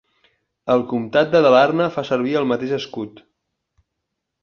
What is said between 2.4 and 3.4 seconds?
el mateix escut.